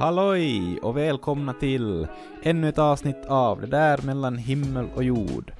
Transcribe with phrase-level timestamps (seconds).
[0.00, 2.06] Halloj och välkomna till
[2.42, 5.52] ännu ett avsnitt av Det där mellan himmel och jord.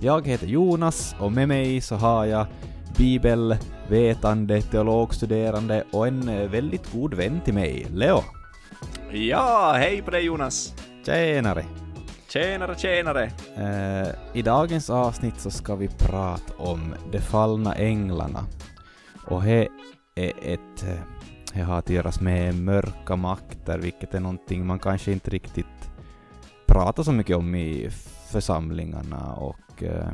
[0.00, 2.46] Jag heter Jonas och med mig så har jag
[2.96, 8.20] bibelvetande, teologstuderande och en eh, väldigt god vän till mig, Leo.
[9.12, 10.74] Ja, hej på dig Jonas!
[11.06, 11.64] Tjenare!
[12.28, 13.24] Tjenare, tjenare!
[13.56, 18.44] Eh, I dagens avsnitt så ska vi prata om de fallna änglarna.
[19.26, 19.68] Och det
[20.14, 20.84] är ett...
[21.56, 25.90] Det har att göra med mörka makter, vilket är någonting man kanske inte riktigt
[26.66, 27.90] pratar så mycket om i
[28.32, 29.82] församlingarna och...
[29.82, 30.12] Eh,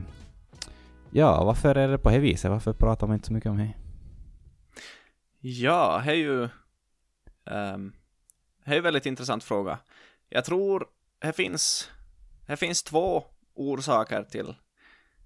[1.11, 2.51] ja, varför är det på det viset?
[2.51, 3.75] Varför pratar man inte så mycket om det?
[5.41, 6.43] Ja, det är ju...
[7.45, 7.93] Um,
[8.65, 9.79] det är en väldigt intressant fråga.
[10.29, 10.87] Jag tror
[11.19, 11.91] det finns,
[12.47, 13.25] det finns två
[13.55, 14.55] orsaker till,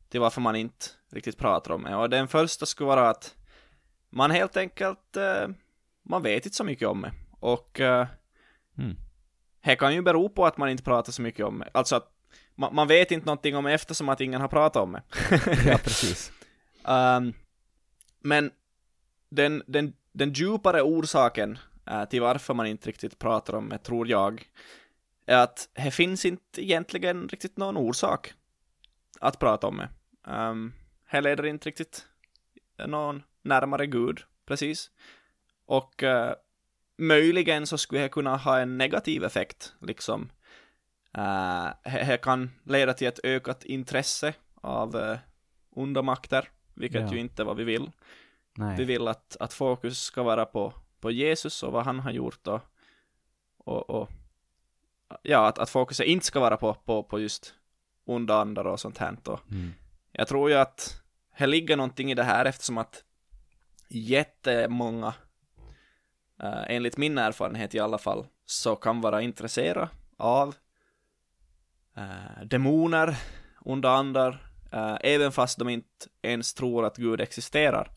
[0.09, 1.96] till varför man inte riktigt pratar om det.
[1.96, 3.35] Och den första skulle vara att
[4.10, 5.48] man helt enkelt, eh,
[6.09, 7.12] man vet inte så mycket om det.
[7.40, 8.07] Och eh,
[8.79, 8.96] Mm.
[9.65, 11.71] det kan ju bero på att man inte pratar så mycket om det.
[11.74, 12.12] Alltså att
[12.54, 15.02] man, man vet inte någonting om det eftersom att ingen har pratat om det.
[15.66, 16.32] Ja, precis.
[16.84, 17.32] Ehm,
[18.21, 18.51] men
[19.30, 24.09] den, den, den djupare orsaken eh, till varför man inte riktigt pratar om det, tror
[24.09, 24.51] jag,
[25.27, 28.34] är att det finns inte egentligen riktigt någon orsak
[29.21, 29.88] att prata om det.
[30.32, 30.73] Um,
[31.10, 32.07] det leder inte riktigt
[32.87, 34.90] någon närmare Gud, precis.
[35.66, 36.34] Och eh,
[36.98, 40.30] möjligen så skulle det kunna ha en negativ effekt, liksom.
[41.18, 45.18] Uh, det kan leda till ett ökat intresse av eh,
[45.70, 47.12] onda makter, vilket Ja.
[47.12, 47.90] ju inte är vad vi vill.
[48.54, 48.84] Vi Nej.
[48.84, 52.60] vill att, att fokus ska vara på, på Jesus och vad han har gjort och,
[53.59, 54.09] och, och
[55.22, 57.54] ja, att, att fokuset inte ska vara på, på, på just
[58.04, 59.16] onda andar och sånt här.
[59.24, 59.72] Och Mm.
[60.12, 61.02] jag tror ju att
[61.38, 63.04] det ligger någonting i det här eftersom att
[63.88, 65.14] jättemånga,
[66.42, 70.54] uh, enligt min erfarenhet i alla fall, så kan vara intresserade av
[71.97, 73.16] eh, demoner,
[73.61, 77.91] onda andar, eh, även fast de inte ens tror att Gud existerar.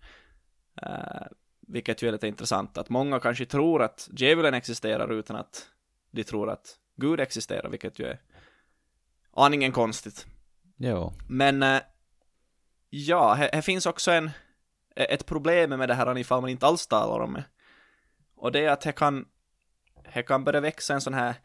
[0.82, 1.28] Eh,
[1.68, 5.68] vilket ju är lite intressant, att många kanske tror att djävulen existerar utan att
[6.12, 8.22] de tror att Gud existerar, vilket ju är
[9.32, 10.26] aningen konstigt.
[10.78, 11.14] Jo.
[11.28, 11.82] Men eh,
[12.90, 14.30] ja, här, här finns också en,
[14.96, 17.44] ett problem med det här ifall man inte alls talar om det.
[18.40, 19.26] Och det är att det kan,
[20.14, 21.36] det kan börja växa en sån här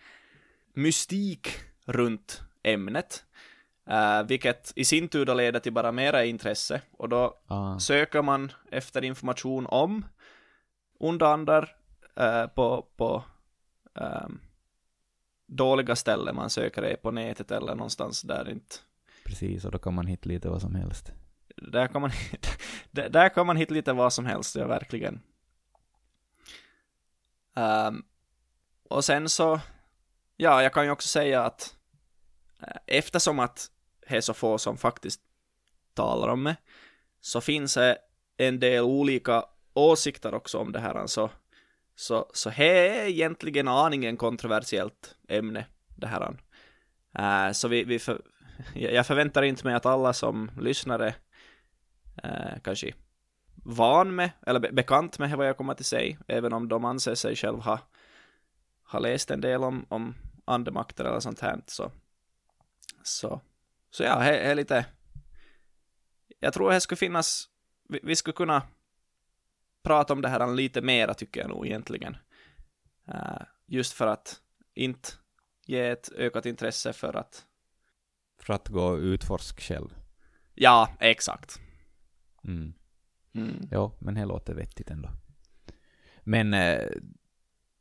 [0.75, 1.49] mystik
[1.85, 3.25] runt ämnet.
[3.87, 6.81] eh, vilket i sin tur då leder till bara mera intresse.
[6.93, 7.79] Och då Ah.
[7.79, 10.05] söker man efter information om
[10.99, 11.77] onda andar
[12.17, 13.25] eh, på, på
[13.95, 14.41] ehm,
[15.47, 16.37] dåliga ställen.
[16.37, 18.77] Man söker det på nätet eller någonstans där inte
[19.25, 21.13] Precis, och då kan man hitta lite vad som helst.
[21.57, 22.11] där kan man,
[22.91, 25.21] där kan man hitta lite vad som helst, ja verkligen.
[27.57, 28.05] Um,
[28.89, 29.61] och sen så,
[30.37, 31.77] ja, jag kan ju också säga att
[32.63, 33.71] eh, eftersom att
[34.09, 35.21] det är så få som faktiskt
[35.95, 36.57] talar om det,
[37.21, 37.99] så finns det
[38.37, 39.45] en del olika
[39.75, 41.31] åsikter också om det här, alltså.
[41.97, 45.67] Så, så det är egentligen aningen kontroversiellt ämne,
[45.97, 46.37] det här.
[47.19, 48.23] Uh, så vi, vi för,
[48.75, 51.07] jag förväntar inte mig att alla som lyssnar
[52.25, 52.95] uh, kanske
[53.65, 57.15] van med, eller be- bekant med vad jag kommer att säga, även om de anser
[57.15, 57.79] sig själv ha,
[58.83, 60.15] ha läst en del om, om
[60.45, 61.63] andemakter eller sånt här.
[61.67, 61.93] Så,
[63.03, 63.41] så,
[63.91, 64.87] så ja, det är lite...
[66.41, 67.49] Jag tror det skulle finnas...
[67.89, 68.63] Vi, vi skulle kunna
[69.83, 72.17] prata om det här lite mera, tycker jag nog egentligen.
[73.09, 74.41] Eh, just för att
[74.75, 75.09] inte
[75.67, 77.47] ge ett ökat intresse för att...
[78.39, 79.95] För att gå och utforska själv.
[80.55, 81.61] Ja, exakt.
[82.45, 82.75] Mm.
[83.35, 83.69] Mm.
[83.71, 85.09] Jo, men det låter vettigt ändå.
[86.21, 86.89] Men eh,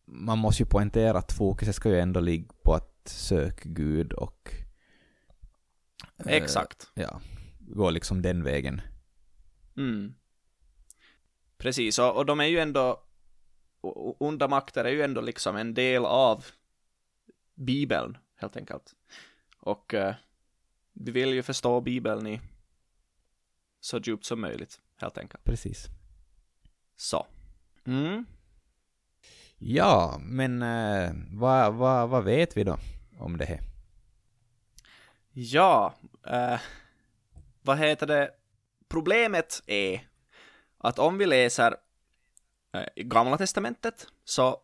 [0.06, 4.54] man måste ju poängtera att fokuset ska ju ändå ligga på att söka Gud och
[6.18, 6.92] eh, Exakt.
[6.94, 7.22] ja,
[7.60, 8.82] gå liksom den vägen.
[9.78, 10.14] Mm.
[11.58, 13.04] Precis, och, och de är ju ändå,
[14.20, 16.46] onda makter är ju ändå liksom en del av
[17.56, 18.96] Bibeln, helt enkelt.
[19.58, 20.16] Och eh,
[20.94, 22.42] vi vill ju förstå Bibeln i
[23.80, 25.44] så djupt som möjligt, helt enkelt.
[25.44, 25.88] Precis.
[26.96, 27.28] Så.
[27.86, 28.26] Mm.
[29.58, 32.78] Ja, men eh, vad, vad, vad vet vi då
[33.20, 33.60] om det här?
[35.32, 35.94] Ja,
[36.28, 36.60] eh,
[37.62, 38.32] vad heter det?
[38.88, 40.08] Problemet är
[40.78, 41.76] att om vi läser
[42.74, 44.58] eh, Gamla Testamentet så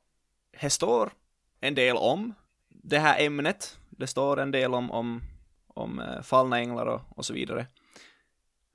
[0.62, 1.12] det står
[1.59, 2.33] en del om
[2.69, 3.80] det här ämnet.
[3.89, 5.21] Det står en del om, om,
[5.68, 7.68] om eh, fallna änglar och, och så vidare.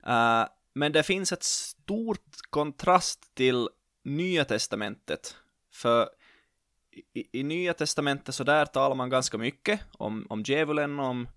[0.05, 0.45] Eh,
[0.75, 3.69] men det finns ett stort kontrast till
[4.03, 5.35] Nya Testamentet.
[5.73, 6.09] För
[7.13, 11.27] i, i Nya Testamentet så där talar man ganska mycket om, om djävulen, om,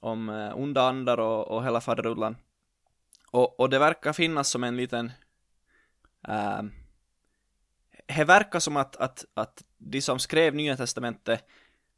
[0.00, 2.36] om eh, onda andar och, och hela faderullan.
[3.30, 5.12] Och, och det verkar finnas som en liten...
[6.28, 6.62] Äh,
[8.16, 11.44] det verkar som att, att, att de som skrev Nya Testamentet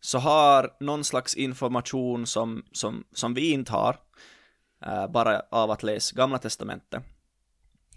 [0.00, 3.96] så har någon slags information som, som, som vi inte har,
[5.10, 7.02] bara av att läsa Gamla Testamentet.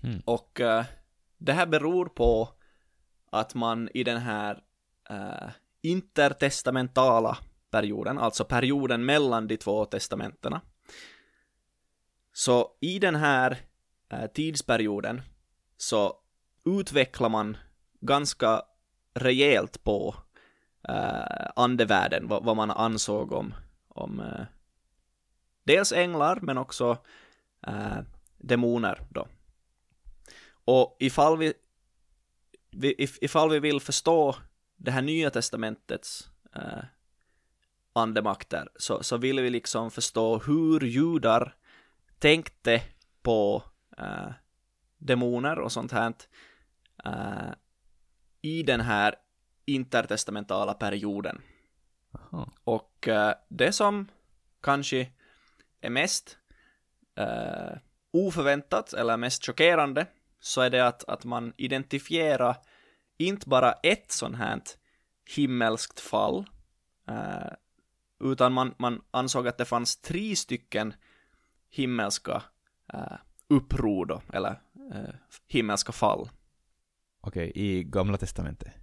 [0.03, 0.21] Mm.
[0.25, 0.83] Och uh,
[1.37, 2.49] det här beror på
[3.31, 4.63] att man i den här
[5.11, 5.49] uh,
[5.81, 7.37] intertestamentala
[7.71, 10.61] perioden, alltså perioden mellan de två testamentena,
[12.33, 13.57] så i den här
[14.33, 15.21] tidsperioden
[15.77, 16.13] så
[16.65, 17.57] utvecklar man
[18.01, 18.61] ganska
[19.13, 20.15] rejält på
[20.89, 23.53] uh, andevärlden, vad, vad, man ansåg om,
[23.87, 24.21] om
[25.65, 26.97] dels änglar men också
[27.67, 27.99] uh,
[28.37, 29.27] demoner då.
[30.65, 31.53] Och ifall vi,
[32.71, 34.35] vi if, ifall vi vill förstå
[34.77, 36.83] det här nya testamentets uh,
[37.93, 41.55] andemakter så, så vill vi liksom förstå hur judar
[42.19, 42.81] tänkte
[43.21, 43.63] på
[43.99, 44.31] uh,
[44.97, 46.13] demoner och sånt här
[47.07, 47.53] uh,
[48.41, 49.15] i den här
[49.65, 51.41] intertestamentala perioden.
[52.11, 52.51] Aha.
[52.63, 54.07] Och uh, det som
[54.61, 55.07] kanske
[55.85, 56.37] är mest
[57.19, 57.77] uh,
[58.11, 60.07] oförväntat eller mest chockerande
[60.39, 62.57] så är det att, att man identifierar
[63.17, 64.61] inte bara ett sånt här
[65.35, 66.45] himmelskt fall
[67.09, 67.51] uh,
[68.31, 70.93] utan man, man ansåg att det fanns tre stycken
[71.69, 72.43] himmelska
[72.93, 73.17] uh,
[73.47, 74.61] uppror då, eller
[74.93, 75.15] uh,
[75.47, 76.29] himmelska fall.
[77.21, 78.73] Okej, okay, i Gamla Testamentet?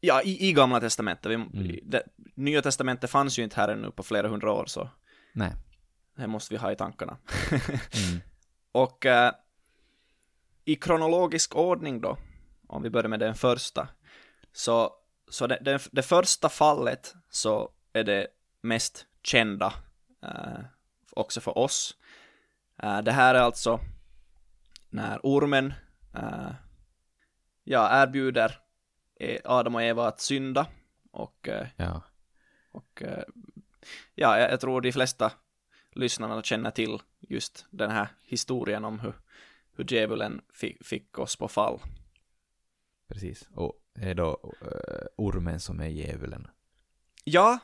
[0.00, 1.30] Ja, i, i Gamla Testamentet.
[1.30, 1.78] Vi, mm.
[1.82, 2.02] det,
[2.34, 4.90] Nya Testamentet fanns ju inte här ännu på flera hundra år, så
[5.32, 5.52] Nej.
[6.16, 7.18] Det måste vi ha i tankarna.
[7.50, 8.20] mm.
[8.72, 9.32] Och eh,
[10.64, 12.18] i kronologisk ordning då,
[12.66, 13.88] om vi börjar med den första,
[14.52, 14.92] så,
[15.30, 18.26] så det, det, det första fallet så är det
[18.60, 19.74] mest kända
[20.22, 20.60] eh,
[21.10, 21.96] också för oss.
[22.82, 23.80] Eh, det här är alltså
[24.90, 25.74] när ormen
[26.14, 26.50] eh,
[27.64, 28.58] ja, erbjuder
[29.20, 30.66] e- Adam och Eva att synda
[31.10, 32.02] och, eh, ja.
[32.72, 33.24] och eh,
[34.14, 35.32] ja, jag tror de flesta
[35.94, 39.14] lyssnarna känner till just den här historien om hur,
[39.76, 41.80] hur djävulen fick, fick oss på fall.
[43.08, 46.46] Precis, och är då uh, ormen som är djävulen?
[47.24, 47.58] Ja,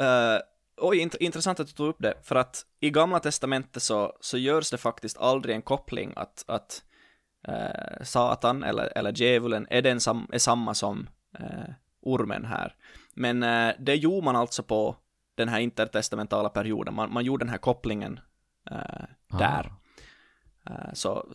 [0.00, 0.40] uh,
[0.76, 4.38] oj, int intressant att du tog upp det, för att i Gamla Testamentet så, så
[4.38, 6.84] görs det faktiskt aldrig en koppling att, att
[7.48, 12.74] eh, Satan eller, eller djävulen är, den sam, är samma som eh, ormen här.
[13.14, 13.40] Men
[13.78, 14.96] det gjorde man alltså på
[15.34, 16.94] den här intertestamentala perioden.
[16.94, 18.20] Man, man gjorde den här kopplingen
[18.70, 19.38] eh, ah.
[19.38, 19.72] där.
[20.66, 21.26] Eh, så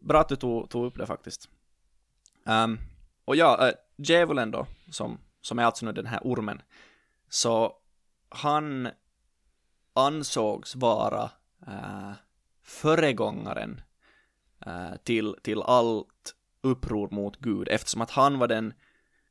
[0.00, 1.48] bra att du tog, tog upp det faktiskt.
[2.44, 2.78] Um,
[3.24, 6.62] och ja, äh, djävulen då, som, som är alltså nu den här ormen,
[7.28, 7.76] så
[8.28, 8.88] han
[9.94, 11.30] ansågs vara
[11.66, 12.12] äh,
[12.62, 13.80] föregångaren
[14.66, 18.74] Eh, till, till allt uppror mot Gud eftersom att han var den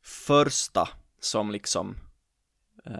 [0.01, 0.89] första
[1.19, 1.95] som liksom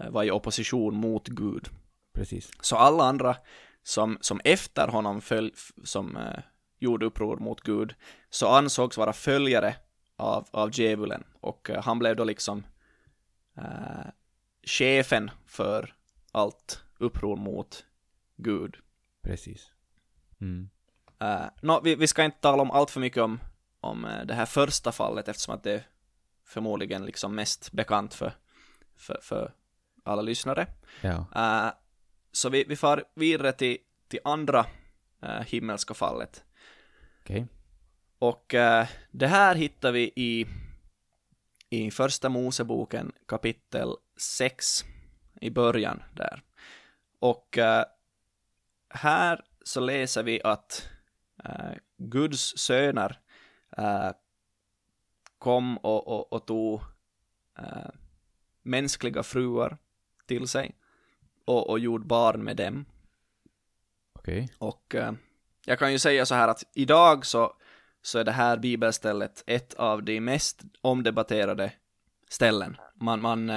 [0.10, 1.70] var i opposition mot Gud.
[2.14, 2.52] Precis.
[2.62, 3.36] Så alla andra
[3.84, 6.40] som, som efter honom föl, som uh,
[6.80, 7.96] gjorde uppror mot Gud
[8.30, 9.76] så ansågs vara följare
[10.16, 12.64] av, av djävulen och uh, han blev då liksom
[14.64, 15.94] chefen för
[16.32, 17.86] allt uppror mot
[18.38, 18.78] Gud.
[19.24, 19.72] Precis.
[20.42, 20.70] Mm.
[21.24, 23.40] Uh, no, vi, vi, ska inte tala om allt för mycket om,
[23.80, 25.84] om uh, det här första fallet eftersom att det är
[26.46, 28.34] förmodligen liksom mest bekant för,
[28.96, 29.54] för, för
[30.12, 30.68] alla lyssnare.
[31.02, 31.26] Ja.
[31.36, 31.72] Uh,
[32.32, 33.78] så vi, vi far vidare till,
[34.08, 34.66] till andra
[35.48, 36.44] himmelska fallet.
[37.24, 37.46] Okay.
[38.20, 38.46] Och
[39.12, 40.48] det här hittar vi i,
[41.70, 44.66] i första Moseboken kapitel 6
[45.42, 46.42] i början där.
[47.20, 47.58] Och
[48.94, 50.90] här så läser vi att
[51.46, 53.20] uh, Guds söner
[53.80, 54.12] uh,
[55.38, 56.82] kom och, och, och tog
[57.60, 57.90] uh,
[58.62, 59.78] mänskliga fruar
[60.32, 60.76] till sig
[61.46, 62.86] och, och gjorde barn med dem.
[64.20, 64.44] Okej.
[64.44, 64.48] Okay.
[64.58, 64.96] Och
[65.66, 67.54] jag kan ju säga så här att idag så,
[68.02, 71.74] så är det här bibelstället ett av de mest omdebatterade
[72.30, 72.78] ställen.
[72.96, 73.50] Man, man,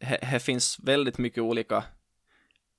[0.00, 1.84] här finns väldigt mycket olika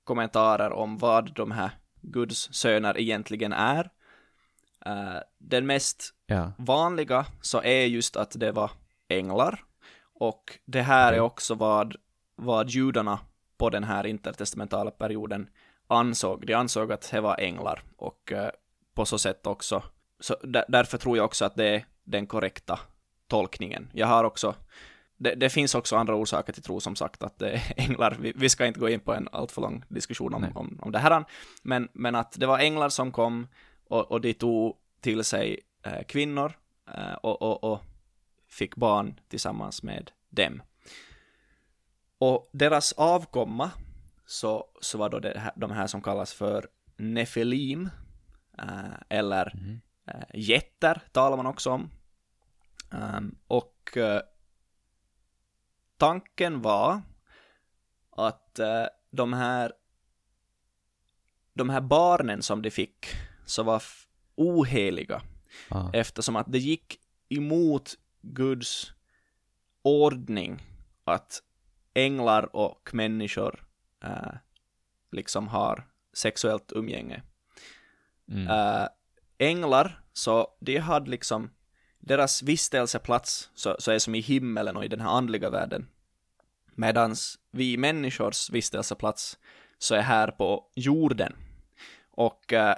[0.04, 3.90] kommentarer om vad de här Guds söner egentligen är.
[4.88, 6.52] Uh, den mest ja.
[6.58, 8.72] vanliga så är just att det var
[9.08, 9.67] änglar.
[10.20, 11.96] Och det här är också vad,
[12.36, 13.20] vad judarna
[13.58, 15.50] på den här intertestamentala perioden
[15.88, 16.48] ansåg.
[16.48, 18.48] De ansåg att det var änglar och uh,
[18.94, 19.84] på så sätt också.
[20.20, 20.36] Så
[20.68, 22.80] därför tror jag också att det är den korrekta
[23.28, 23.90] tolkningen.
[23.94, 24.56] Jag har också,
[25.18, 28.34] det, det, finns också andra orsaker till tro som sagt att det är änglar, vi,
[28.36, 31.26] vi ska inte gå in på en alltför lång diskussion om, om, om det här,
[31.64, 33.48] men, men att det var änglar som kom
[33.88, 36.54] och, och de tog till sig eh, kvinnor
[36.94, 37.82] eh, och, och, och
[38.48, 40.62] fick barn tillsammans med dem.
[42.18, 43.72] Och deras avkomma
[44.26, 47.90] så, så var då det här, de här som kallas för nefilim,
[48.58, 49.82] äh, eller mm.
[50.06, 51.90] äh, jätter talar man också om.
[52.92, 54.22] Um, och äh,
[55.98, 57.02] tanken var
[58.12, 58.60] att
[59.12, 59.74] de här
[61.54, 63.06] de här barnen som de fick
[63.46, 63.84] så var
[64.36, 65.22] oheliga
[65.70, 65.90] ah.
[65.94, 67.00] eftersom att det gick
[67.30, 67.96] emot
[68.34, 68.94] Guds
[69.82, 70.62] ordning
[71.04, 71.44] att
[71.94, 73.68] änglar och människor
[74.04, 74.36] äh,
[75.12, 77.24] liksom har sexuellt umgänge.
[78.32, 78.48] Mm.
[78.48, 78.88] Äh,
[79.38, 81.52] änglar, så de hade liksom,
[82.00, 85.88] deras vistelseplats så, så är som i himmelen och i den här andliga världen.
[86.76, 89.38] Medans vi människors vistelseplats
[89.78, 91.36] så är här på jorden.
[92.12, 92.76] Och äh,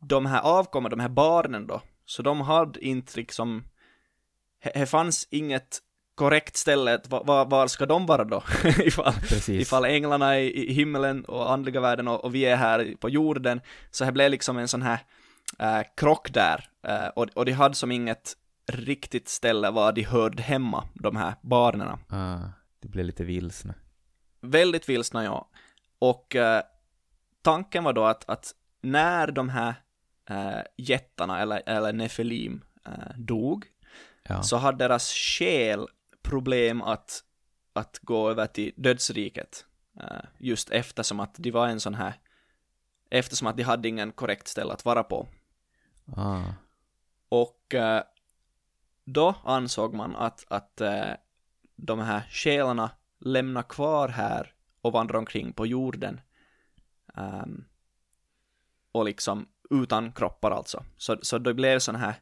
[0.00, 3.64] de här avkommorna, de här barnen då, så de hade inte liksom,
[4.74, 5.78] det fanns inget
[6.14, 8.42] korrekt ställe, var, var, ska de vara då?
[8.78, 9.14] ifall,
[9.48, 13.60] ifall änglarna är i himmelen och andliga världen och, och, vi är här på jorden,
[13.90, 14.98] så det blev liksom en sån här
[15.58, 20.42] äh, krock där, äh, och, och de hade som inget riktigt ställe var de hörde
[20.42, 21.98] hemma, de här barnen.
[22.08, 22.38] Ah,
[22.80, 23.74] det blev lite vilsna.
[24.40, 25.48] Väldigt vilsna, ja.
[25.98, 26.62] Och äh,
[27.42, 29.74] tanken var då att, att när de här
[30.30, 33.66] äh, jättarna, eller, eller Nefilim, äh, dog,
[34.22, 34.42] ja.
[34.42, 35.86] så hade deras själ
[36.22, 37.24] problem att,
[37.72, 39.66] att gå över till dödsriket.
[40.00, 42.14] Uh, just eftersom att de var en sån här,
[43.10, 45.28] eftersom att de hade ingen korrekt ställe att vara på.
[46.16, 46.42] Ah.
[47.28, 48.00] Och uh,
[49.04, 51.14] då ansåg man att, att uh,
[51.76, 56.20] de här själarna lämnar kvar här och vandrar omkring på jorden.
[57.14, 57.64] Um,
[58.92, 60.84] och liksom utan kroppar alltså.
[60.96, 62.14] Så, så det blev sån här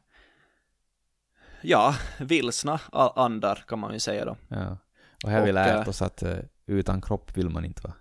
[1.63, 2.79] ja, vilsna
[3.15, 4.37] andar kan man ju säga då.
[4.47, 4.77] Ja.
[5.23, 7.93] Och här har vi lärt oss att uh, utan kropp vill man inte vara.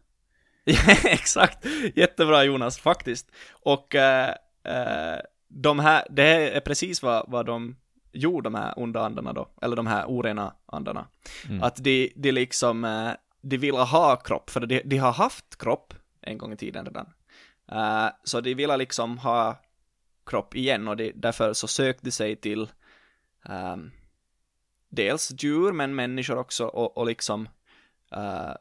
[1.05, 3.31] Exakt, jättebra Jonas, faktiskt.
[3.51, 4.29] Och uh,
[4.75, 7.77] uh, de här, det är precis vad, vad de
[8.13, 11.07] gjorde, de här onda andarna då, eller de här orena andarna.
[11.49, 11.63] Mm.
[11.63, 13.09] Att de, de liksom,
[13.43, 17.07] de vill ha kropp, för de, de har haft kropp en gång i tiden redan.
[17.73, 19.57] Uh, så de ville liksom ha
[20.26, 22.71] kropp igen och de, därför så sökte de sig till
[23.49, 23.91] um,
[24.88, 27.49] dels djur men människor också och, och liksom
[28.17, 28.52] uh,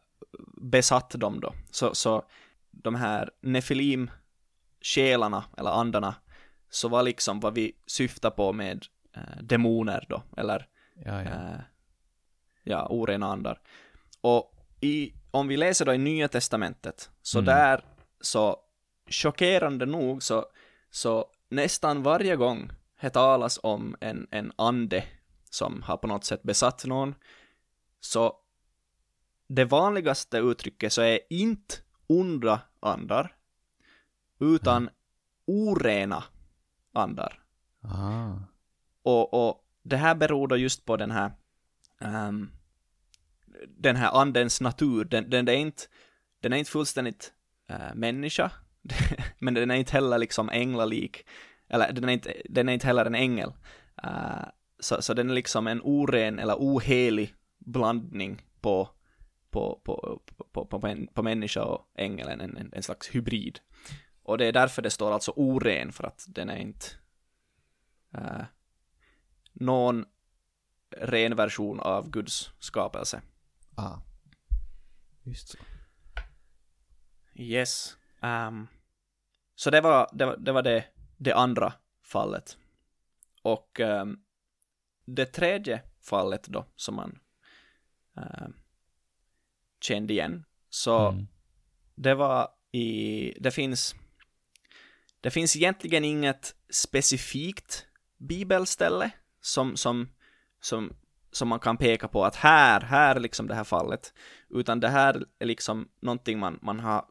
[0.62, 1.54] besatt dem då.
[1.72, 2.24] Så, så
[2.72, 4.12] de här nefilim
[4.82, 6.16] själarna eller andarna
[6.70, 8.86] så var liksom vad vi syftar på med
[9.18, 10.68] uh, demoner då, eller
[11.06, 11.30] ja, ja.
[11.30, 11.60] Uh,
[12.64, 13.60] ja, orena andar.
[14.22, 17.46] Och i, om vi läser då i Nya Testamentet, så mm.
[17.46, 17.84] där
[18.22, 18.58] så
[19.12, 20.46] chockerande nog så,
[20.90, 25.04] så nästan varje gång det talas om en, en ande
[25.50, 27.16] som har på något sätt besatt någon,
[28.00, 28.38] så
[29.48, 31.76] det vanligaste uttrycket så är inte
[32.08, 33.36] onda andar,
[34.40, 34.90] utan
[35.46, 36.24] orena
[36.94, 37.44] andar.
[37.82, 38.34] Ah.
[39.04, 41.32] Och, och det här beror då just på den här
[42.00, 42.52] um,
[43.68, 45.84] den här andens natur, den, den, är, inte,
[46.40, 47.34] den är inte fullständigt
[47.72, 48.52] uh, människa,
[49.40, 51.26] men den är inte heller liksom änglalik,
[51.70, 53.54] eller den är inte, den är inte heller en ängel.
[54.04, 54.46] Uh,
[54.80, 58.90] så, så den är liksom en oren eller ohelig blandning på,
[59.50, 63.60] på, på, på, på, på, på människa och ängel, en, en, en slags hybrid.
[64.24, 66.86] Och det är därför det står alltså oren, för att den är inte
[68.18, 68.44] uh,
[69.54, 70.06] någon
[70.98, 73.22] ren version av Guds skapelse.
[73.76, 73.98] Ah.
[75.24, 75.58] Just så.
[77.36, 77.98] Yes.
[78.22, 78.68] Um,
[79.56, 80.86] så det var det, var, det var det
[81.18, 81.74] det andra
[82.04, 82.58] fallet.
[83.42, 84.20] Och um,
[85.06, 87.20] det tredje fallet då, som man
[88.18, 88.48] uh,
[89.82, 91.28] kände igen, så mm.
[91.96, 93.96] det var i, det finns,
[95.22, 97.86] det finns egentligen inget specifikt
[98.18, 99.12] bibelställe
[99.42, 100.10] som, som,
[100.62, 100.94] som,
[101.32, 104.14] som man kan peka på att här, här är liksom det här fallet,
[104.50, 107.06] utan det här är liksom någonting man, man har,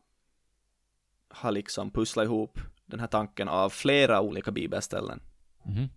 [1.31, 5.21] har liksom pusslat ihop den här tanken av flera olika bibelställen.
[5.67, 5.89] Mm.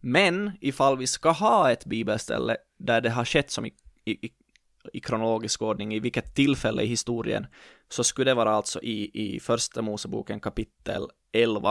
[0.00, 3.72] Men ifall vi ska ha ett bibelställe där det har skett som i,
[4.04, 4.30] i,
[4.92, 7.46] i kronologisk ordning, i vilket tillfälle i historien,
[7.88, 11.70] så skulle det vara alltså i, i första Moseboken kapitel 11.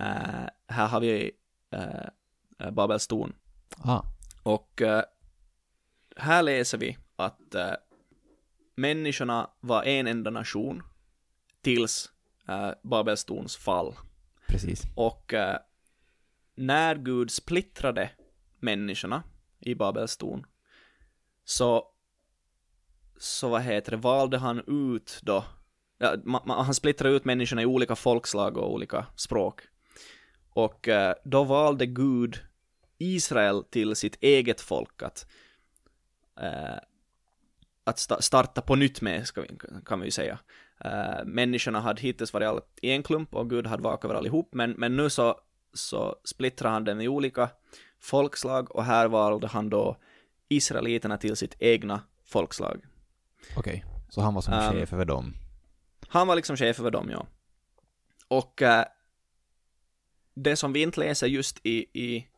[0.00, 0.06] Uh,
[0.68, 1.30] här har vi
[1.74, 2.06] uh,
[2.58, 3.32] eh, Babels torn.
[3.84, 4.02] Ah,
[4.42, 5.02] Och eh,
[6.16, 7.72] här läser vi att eh,
[8.76, 10.82] människorna var en enda nation
[11.64, 12.10] tills
[12.48, 13.94] eh, Babels torns fall.
[14.48, 14.82] precis.
[14.94, 15.58] Och eh,
[16.54, 18.10] när Gud splittrade
[18.60, 19.22] människorna
[19.60, 20.46] i Babels torn
[21.44, 21.84] så,
[23.18, 25.44] så vad heter det, valde han ut då,
[25.98, 29.62] ja, ma, ma, han splittrade ut människorna i olika folkslag och olika språk.
[30.50, 32.38] Och eh, då valde Gud
[32.98, 35.26] Israel till sitt eget folk att,
[36.40, 36.78] eh,
[37.84, 39.48] att sta, starta på nytt med, vi,
[39.84, 40.38] kan vi ju säga.
[40.80, 44.48] Eh, människorna hade hittills varit alla i en klump och Gud hade vakat över allihop,
[44.54, 45.40] men, men nu så,
[45.72, 47.50] så splittrade han dem i olika
[48.00, 49.96] folkslag och här valde han då
[50.48, 52.84] israeliterna till sitt egna folkslag.
[53.56, 55.34] Okej, så han var som Um, chef över dem.
[56.08, 57.26] Han var liksom chef över dem, ja.
[58.28, 58.84] Och eh,
[60.34, 62.28] det som vi inte läser just i, i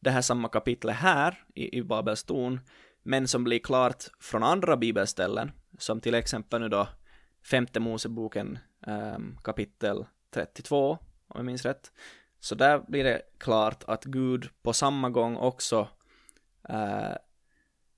[0.00, 2.60] det här samma kapitlet här, i, i Babels torn,
[3.02, 6.88] men som blir klart från andra bibelställen, som till exempel nu då
[7.42, 10.98] femte Moseboken ehm, kapitel 32, om
[11.34, 11.92] jag minns rätt.
[12.40, 15.88] Så där blir det klart att Gud på samma gång också,
[16.68, 17.12] eh,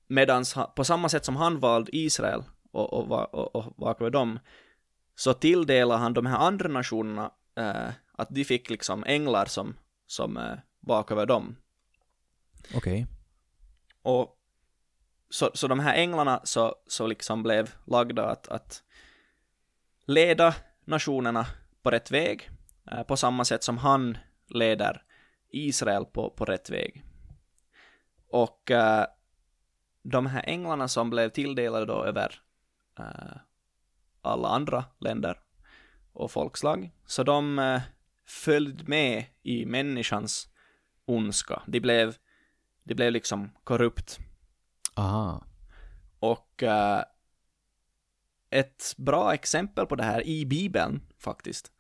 [0.07, 4.11] medans, han- på samma sätt som han valde Israel och, och, och, och vakade över
[4.11, 4.39] dem,
[5.15, 10.37] så tilldelar han de här andra nationerna eh, att de fick liksom änglar som, som
[10.37, 11.57] eh, vakade över dem.
[12.75, 13.07] Okej.
[14.03, 14.37] Och
[15.31, 18.83] så, så de här änglarna så, så liksom blev lagda att, att
[20.11, 21.47] leda nationerna
[21.83, 22.51] på rätt väg,
[22.91, 25.03] eh, på samma sätt som han leder
[25.49, 27.05] Israel på, på rätt väg.
[28.29, 29.07] Och eh,
[30.03, 32.41] de här änglarna som blev tilldelade då över
[32.99, 33.37] eh,
[34.23, 35.41] alla andra länder
[36.13, 37.83] och folkslag, så de eh,
[38.27, 40.49] följde med i människans
[41.05, 41.63] ondska.
[41.67, 42.17] De blev,
[42.83, 44.19] de blev liksom korrupt.
[44.95, 45.45] Aha.
[46.19, 46.63] Och
[48.51, 51.73] ett bra exempel på det här i Bibeln faktiskt,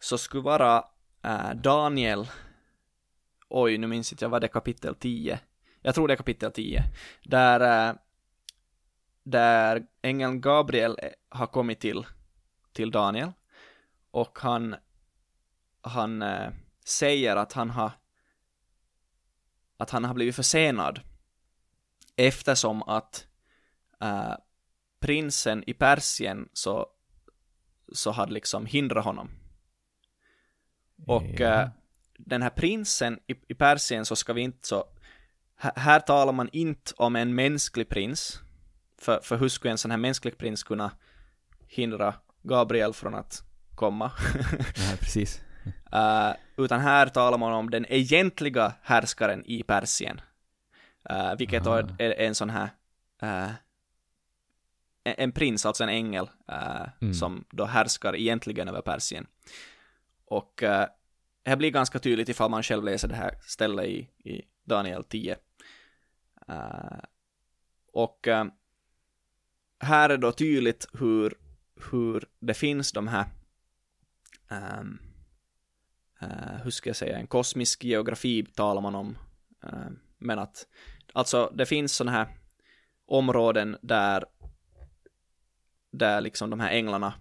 [0.00, 0.84] så skulle vara
[1.22, 2.26] äh, Daniel,
[3.48, 5.40] oj nu minns inte jag Var det kapitel 10,
[5.82, 6.82] jag tror det är kapitel 10,
[7.24, 7.94] där, äh,
[9.22, 12.06] där ängeln Gabriel eh, har kommit till,
[12.72, 13.32] till Daniel.
[14.10, 14.76] Och han,
[15.80, 16.50] han äh,
[16.84, 17.92] säger att han har
[19.76, 21.00] att han har blivit försenad.
[22.16, 23.26] Eftersom att
[24.00, 24.34] äh,
[25.04, 26.86] prinsen i Persien så,
[27.92, 29.30] så hade liksom hindrat honom.
[31.06, 31.62] Och Ja.
[31.62, 31.68] äh,
[32.18, 34.84] den här prinsen i, i Persien så ska vi inte så,
[35.56, 38.40] här, här talar man inte om en mänsklig prins,
[38.98, 40.90] för, för hur skulle en sån här mänsklig prins kunna
[41.68, 43.42] hindra Gabriel från att
[43.74, 44.12] komma?
[44.78, 45.40] Nej, precis.
[45.94, 46.32] Uh,
[46.64, 50.20] utan här talar man om den egentliga härskaren i Persien.
[51.10, 51.78] Uh, vilket Ah.
[51.78, 52.68] är, är en sån här
[53.22, 53.50] uh,
[55.04, 57.14] en, prins, alltså en ängel, uh, Mm.
[57.14, 59.26] som då härskar egentligen över Persien.
[60.26, 60.84] Och uh,
[61.42, 65.36] det blir ganska tydligt ifall man själv läser det här stället i, i Daniel 10.
[66.48, 66.98] Uh,
[67.92, 68.44] och uh,
[69.80, 71.34] här är då tydligt hur,
[71.90, 73.26] hur det finns de här
[74.50, 74.98] um,
[76.20, 79.18] eh, hur ska jag säga, en kosmisk geografi talar man om.
[79.64, 80.66] Eh, men att,
[81.12, 82.28] alltså det finns sådana här
[83.06, 84.24] områden där,
[85.98, 87.14] där liksom de här änglarna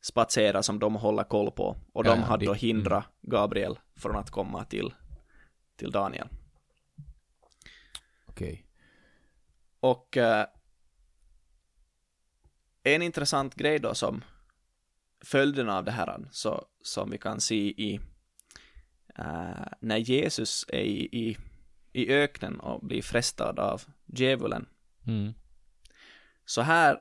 [0.00, 1.76] spatserar som de håller koll på.
[1.92, 4.94] Och Ja, de ja, hade då det- hindrat Gabriel från att komma till,
[5.76, 6.28] till Daniel.
[8.26, 8.66] Okej.
[9.80, 10.46] Och eh,
[12.82, 14.24] en intressant grej då som
[15.24, 18.00] följden av det här så, som vi kan se i
[19.18, 21.36] eh, när Jesus är i, i,
[21.92, 24.66] i öknen och blir frestad av djävulen.
[25.06, 25.32] Mm.
[26.44, 26.98] Så här,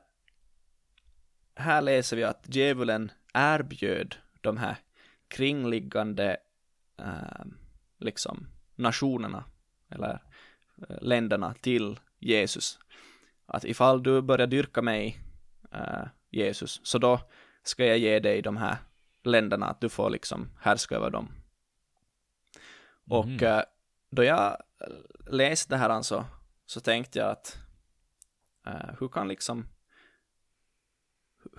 [1.55, 4.75] här läser vi att djävulen erbjöd de här
[5.27, 6.37] kringliggande
[6.97, 7.45] eh,
[7.99, 9.43] liksom nationerna
[9.89, 10.23] eller
[10.89, 12.79] eh, länderna till Jesus.
[13.45, 15.19] Att ifall du börjar dyrka mig,
[15.71, 17.19] eh, Jesus, så då
[17.63, 18.77] ska jag ge dig de här
[19.23, 21.31] länderna, att du får liksom härska över dem.
[23.09, 23.43] Och Mhm.
[23.43, 23.61] eh,
[24.09, 24.57] då jag
[25.27, 26.25] läste det här alltså,
[26.65, 27.57] så tänkte jag att
[28.67, 29.67] eh, hur kan liksom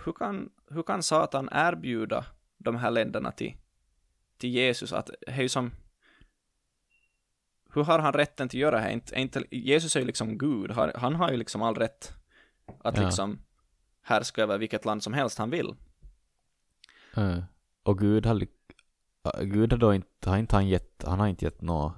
[0.05, 2.25] hur kan, hur kan Satan erbjuda
[2.59, 3.55] de här länderna till,
[4.39, 4.93] till Jesus?
[4.93, 5.71] Att, det ju som,
[7.75, 8.91] hur har han rätten till att göra det här?
[8.91, 12.13] Inte, inte, Jesus är ju liksom Gud, han har ju liksom all rätt
[12.81, 13.05] att Ja.
[13.05, 13.39] liksom
[14.03, 15.75] härska över vilket land som helst han vill.
[17.17, 17.39] Eh,
[17.83, 18.47] Och Gud har,
[19.43, 21.93] Gud har då inte, har inte han gett, han har inte gett nå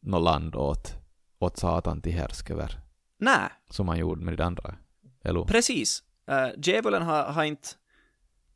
[0.00, 0.94] något land åt,
[1.38, 2.80] åt Satan till härsk över,
[3.18, 4.74] Nej, som han gjorde med de andra.
[5.22, 5.44] Eller?
[5.44, 6.02] precis.
[6.28, 7.68] Uh, djävulen har, har inte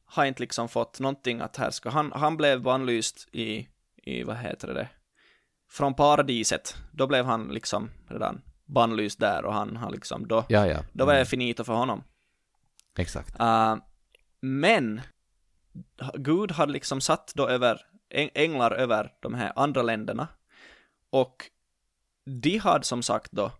[0.04, 1.90] har inte liksom fått någonting att härska.
[1.90, 4.88] Han, han blev bannlyst i, i, vad heter det,
[5.70, 6.76] från paradiset.
[6.92, 10.78] Då blev han liksom redan bannlyst där och han har liksom, då, Ja, ja.
[10.92, 12.04] då var det Mm, finito för honom.
[12.98, 13.40] Exakt.
[13.40, 13.76] Uh,
[14.40, 15.00] men
[16.14, 17.80] Gud hade liksom satt då över
[18.14, 20.28] äng- änglar över de här andra länderna
[21.10, 21.50] och
[22.24, 23.52] de hade som sagt då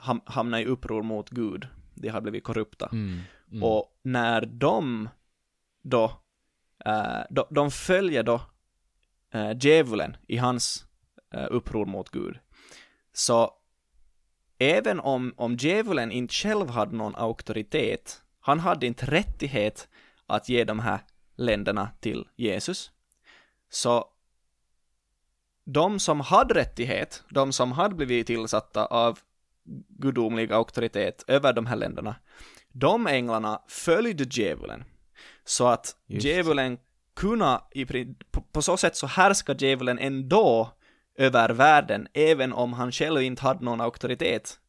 [0.00, 1.68] ham- hamnat i uppror mot Gud.
[1.94, 2.88] De hade blivit korrupta.
[2.92, 3.62] Mm, mm.
[3.62, 5.08] Och när de
[5.82, 6.04] då,
[6.86, 8.40] uh, de, de följer då
[9.34, 10.86] uh, djävulen i hans
[11.34, 12.38] uh, uppror mot Gud.
[13.12, 13.54] Så
[14.58, 19.88] även om, om djävulen inte själv hade någon auktoritet, han hade inte rättighet
[20.26, 21.00] att ge de här
[21.36, 22.90] länderna till Jesus,
[23.68, 24.04] så
[25.64, 29.18] de som hade rättighet, de som hade blivit tillsatta av
[29.88, 32.16] gudomlig auktoritet över de här länderna,
[32.78, 34.84] de änglarna följde djävulen.
[35.44, 36.26] Så att Just.
[36.26, 36.78] djävulen
[37.14, 37.84] kunna, i,
[38.30, 40.72] på, på så sätt så härskar djävulen ändå
[41.14, 44.60] över världen, även om han själv inte hade någon auktoritet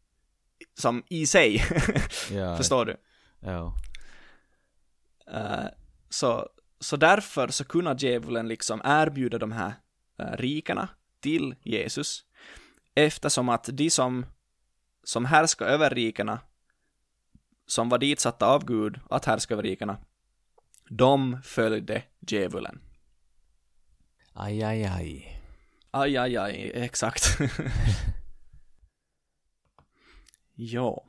[0.80, 1.64] som i sig.
[2.32, 2.96] ja, Förstår du?
[3.40, 3.74] Ja.
[5.32, 5.66] Eh,
[6.10, 9.74] så, så därför så kunde djävulen liksom erbjuda de här
[10.22, 10.90] uh, rikarna
[11.20, 12.24] till Jesus,
[12.96, 14.26] eftersom att de som,
[15.04, 16.40] som härskar över rikarna,
[17.68, 19.98] som var ditsatta av Gud att härska över rikarna,
[20.90, 22.80] de följde djävulen.
[24.34, 25.42] Aj, aj, aj.
[25.92, 27.24] Aj, aj, aj, exakt.
[30.56, 31.04] ja.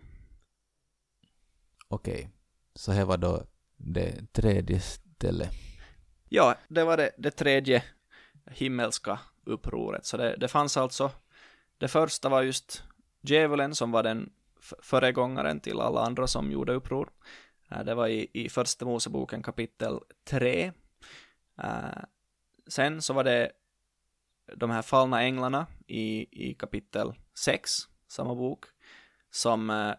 [1.88, 2.30] Okej.
[2.74, 3.42] Så här var då
[3.76, 5.50] det tredje stället.
[6.28, 7.82] Ja, det var det, det tredje
[8.50, 10.06] himmelska upproret.
[10.06, 11.10] Så det, det fanns alltså,
[11.78, 12.82] det första var just
[13.20, 17.10] djävulen som var den föregångaren till alla andra som gjorde uppror.
[17.70, 20.72] Eh, det var i, i första Moseboken kapitel 3.
[21.58, 22.02] Eh,
[22.66, 23.52] sen så var det
[24.56, 27.70] de här fallna änglarna i, i kapitel 6,
[28.08, 28.64] samma bok,
[29.30, 29.94] som, eh,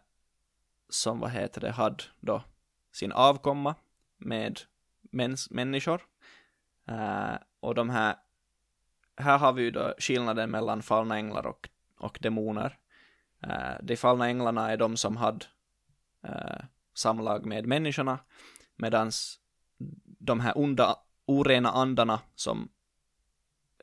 [0.89, 2.43] som vad heter det, hade då
[2.91, 3.75] sin avkomma
[4.17, 4.59] med
[5.01, 6.01] mäns, människor.
[7.59, 8.15] Och de här,
[9.17, 12.77] här har vi ju då skillnaden mellan fallna änglar och, och demoner.
[13.47, 15.45] Uh, de fallna änglarna är de som hade
[16.25, 18.19] uh, samlag med människorna,
[18.75, 19.11] medan
[20.19, 22.69] de här onda, orena andarna som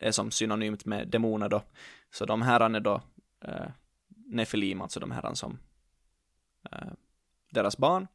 [0.01, 1.63] är som synonymt med demoner då,
[2.11, 3.03] så de här är då
[3.41, 3.69] eh, uh,
[4.27, 5.59] nefilim, alltså de här som
[6.73, 6.93] uh,
[7.51, 8.07] deras barn.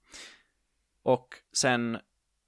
[1.04, 1.98] Och sen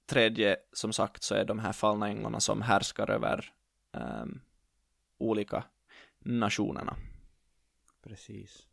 [0.06, 3.52] tredje, som sagt, så är de här fallna änglarna som härskar över
[3.92, 4.40] um,
[5.18, 5.64] olika
[6.18, 6.96] nationerna.
[8.02, 8.66] Precis.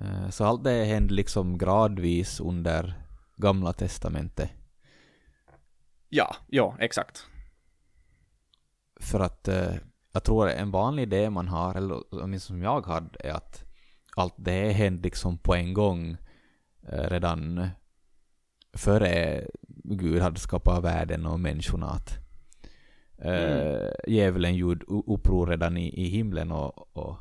[0.00, 2.94] Eh, Så allt det hände liksom gradvis under
[3.36, 4.50] Gamla Testamentet.
[6.08, 7.26] Ja, ja, exakt.
[9.00, 9.74] För att eh,
[10.12, 13.64] jag tror en vanlig idé man har, eller åtminstone som jag hade, är att
[14.16, 16.16] allt det hände liksom på en gång
[16.88, 17.68] eh, redan
[18.72, 19.44] före
[19.84, 21.86] Gud hade skapat världen och människorna.
[21.86, 22.18] Att
[23.18, 27.16] eh, djävulen gjorde uppror redan i, i himlen och, och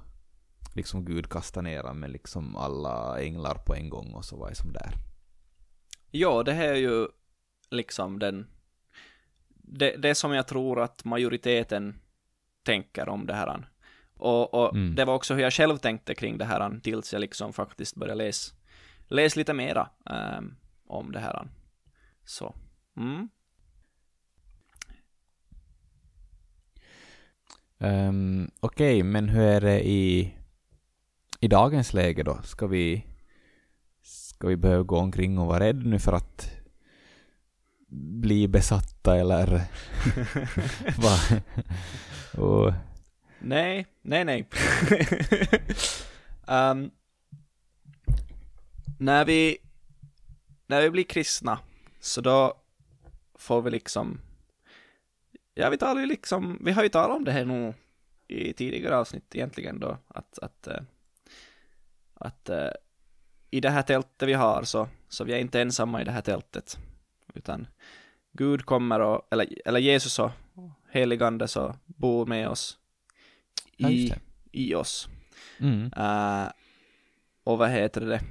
[0.75, 4.49] liksom Gud kastade ner honom med liksom alla änglar på en gång och så var
[4.49, 4.91] det som där.
[6.11, 7.07] Ja, det här är ju
[7.69, 8.47] liksom den...
[9.67, 11.99] Det, det som jag tror att majoriteten
[12.63, 13.69] tänker om det här.
[14.13, 14.95] Och, och Mm.
[14.95, 18.23] det var också hur jag själv tänkte kring det här tills jag liksom faktiskt började
[18.23, 18.55] läsa
[19.07, 20.55] läs lite mera ehm,
[20.88, 21.47] om det här.
[22.25, 22.55] Så,
[22.97, 23.29] mm.
[27.77, 30.35] Um, Okej, men hur är det i,
[31.45, 32.41] i dagens läge då?
[32.43, 33.05] Ska vi,
[34.01, 36.51] ska vi behöva gå omkring och vara rädda nu för att
[38.21, 39.62] bli besatta eller
[40.97, 41.41] vad?
[42.45, 42.73] och,
[43.39, 44.47] Nej, nej, nej.
[46.47, 46.91] Ehm,
[48.99, 49.58] när vi
[50.67, 51.60] när vi blir kristna,
[51.99, 52.53] så då
[53.36, 54.21] får vi liksom
[55.53, 57.73] Ja, vi talar ju liksom, vi har ju talat om det här nog
[58.27, 60.81] i tidigare avsnitt egentligen då, att, att, eh,
[62.15, 62.69] att eh,
[63.51, 66.21] i det här tältet vi har så, så vi är inte ensamma i det här
[66.21, 66.78] tältet,
[67.34, 67.67] utan
[68.32, 70.32] Gud kommer och, eller, eller Jesus och
[70.89, 72.80] heligande så bor med oss
[73.78, 74.19] Ja, i, det.
[74.51, 75.08] i oss.
[75.60, 76.47] mm, Eh,
[77.43, 78.21] och vad heter det?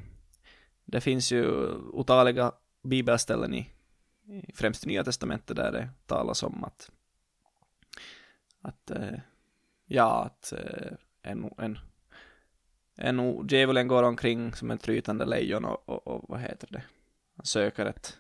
[0.85, 3.71] Det finns ju otaliga bibelställen i,
[4.27, 6.91] i främst i Nya Testamentet där det talas om att
[8.61, 9.19] att eh,
[9.87, 10.93] ja, att eh,
[11.23, 11.79] en, en,
[12.97, 16.83] en djävulen går omkring som en trytande lejon och, och, och vad heter det?
[17.37, 18.19] Han söker ett,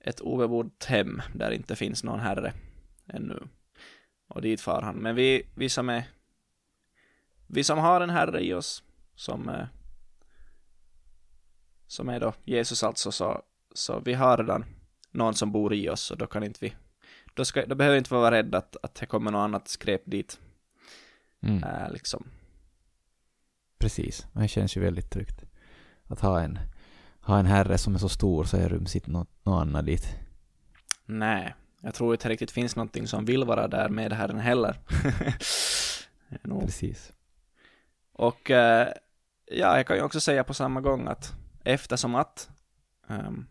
[0.00, 2.52] ett obebott hem där inte finns någon herre
[3.06, 3.48] ännu.
[4.28, 4.96] Och dit far han.
[4.96, 6.04] Men vi, vi som är
[7.46, 8.82] vi som har en herre i oss
[9.14, 9.66] som eh,
[11.86, 13.42] som är då Jesus alltså så,
[13.74, 14.64] så vi har redan
[15.10, 16.74] någon som bor i oss och då kan inte vi
[17.34, 20.02] då, ska, då behöver vi inte vara rädda att, att det kommer något annat skräp
[20.04, 20.40] dit.
[21.40, 21.64] Mm.
[21.64, 22.24] Äh, liksom.
[23.82, 25.44] Precis, det känns ju väldigt tryggt.
[26.06, 26.58] Att ha en,
[27.20, 30.16] ha en herre som är så stor så är ryms inte något, något annat dit.
[31.06, 34.78] Nej, jag tror inte riktigt finns någonting som vill vara där med herren heller.
[36.60, 37.12] Precis.
[38.12, 38.88] Och äh,
[39.46, 42.50] ja, jag kan ju också säga på samma gång att eftersom att
[43.08, 43.46] um,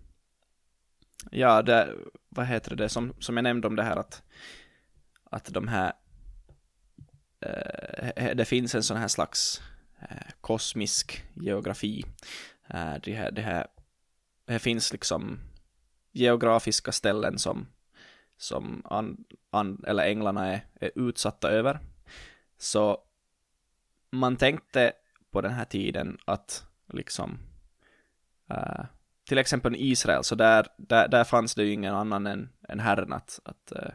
[1.32, 1.96] ja, det,
[2.30, 4.24] vad heter det, som, som jag nämnde om det här att,
[5.24, 5.94] att de här,
[7.42, 9.71] eh, det finns en sån här slags eh,
[10.42, 12.06] kosmisk geografi.
[12.70, 13.68] Eh, det, här, det, här,
[14.46, 15.40] det finns liksom
[16.12, 17.68] geografiska ställen som,
[18.38, 21.80] som an, an, eller änglarna är, är utsatta över.
[22.58, 22.98] Så
[24.12, 24.94] man tänkte
[25.32, 27.40] på den här tiden att liksom
[28.52, 28.86] uh,
[29.28, 33.14] till exempel Israel, så där, där, där fanns det ju ingen annan än, än Herren
[33.14, 33.92] att, att uh,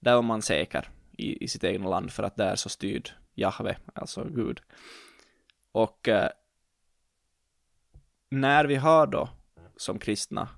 [0.00, 3.76] där var man säker i, i sitt egna land för att där så styrde Jahve,
[3.94, 4.60] alltså Gud.
[5.74, 6.26] Och uh,
[8.30, 9.28] när vi har då
[9.76, 10.48] som kristna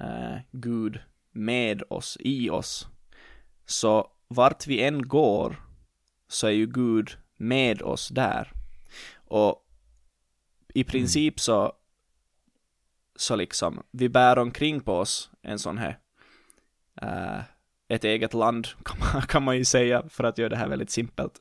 [0.00, 2.88] uh, Gud med oss, i oss,
[3.66, 5.62] så vart vi än går
[6.28, 8.52] så är ju Gud med oss där.
[9.14, 9.66] Och
[10.74, 10.90] i mm.
[10.90, 11.72] princip så
[13.16, 15.98] så liksom, vi bär omkring på oss en sån här,
[17.02, 17.42] uh,
[17.88, 20.90] ett eget land kan man, kan man ju säga, för att göra det här väldigt
[20.90, 21.40] simpelt.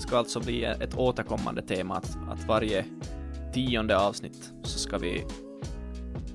[0.01, 2.85] ska alltså bli ett återkommande tema att, att varje
[3.53, 5.25] tionde avsnitt så ska vi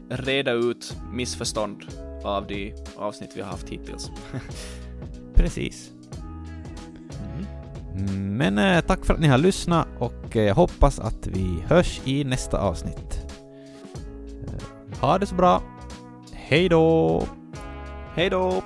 [0.08, 1.84] reda ut missförstånd
[2.24, 4.10] av de avsnitt vi har haft hittills.
[5.34, 5.90] Precis.
[7.94, 8.36] Mm.
[8.36, 12.00] Men eh, tack för att ni har lyssnat och jag eh, hoppas att vi hörs
[12.04, 13.26] i nästa avsnitt.
[15.00, 15.62] Ha det så bra.
[16.32, 17.22] Hej då!
[18.14, 18.62] Hej då!